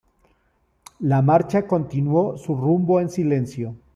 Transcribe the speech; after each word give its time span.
La 1.01 1.21
marcha 1.21 1.67
continuó 1.67 2.35
su 2.35 2.55
rumbo 2.55 2.99
en 3.01 3.11
silencio. 3.11 3.75